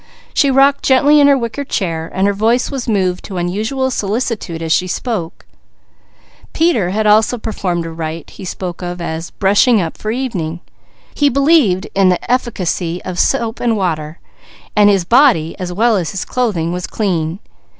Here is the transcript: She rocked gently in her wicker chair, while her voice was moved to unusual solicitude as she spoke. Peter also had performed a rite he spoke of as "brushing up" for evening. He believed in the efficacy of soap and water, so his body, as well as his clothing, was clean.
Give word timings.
She 0.33 0.49
rocked 0.49 0.83
gently 0.83 1.19
in 1.19 1.27
her 1.27 1.37
wicker 1.37 1.63
chair, 1.63 2.09
while 2.11 2.25
her 2.25 2.33
voice 2.33 2.71
was 2.71 2.87
moved 2.89 3.23
to 3.25 3.37
unusual 3.37 3.91
solicitude 3.91 4.59
as 4.63 4.71
she 4.71 4.87
spoke. 4.87 5.45
Peter 6.53 6.91
also 7.07 7.35
had 7.37 7.43
performed 7.43 7.85
a 7.85 7.91
rite 7.91 8.31
he 8.31 8.43
spoke 8.43 8.81
of 8.81 8.99
as 8.99 9.29
"brushing 9.29 9.79
up" 9.79 9.95
for 9.99 10.09
evening. 10.09 10.59
He 11.13 11.29
believed 11.29 11.85
in 11.93 12.09
the 12.09 12.31
efficacy 12.31 12.99
of 13.05 13.19
soap 13.19 13.59
and 13.59 13.77
water, 13.77 14.19
so 14.75 14.87
his 14.87 15.05
body, 15.05 15.55
as 15.59 15.71
well 15.71 15.95
as 15.97 16.09
his 16.09 16.25
clothing, 16.25 16.73
was 16.73 16.87
clean. 16.87 17.37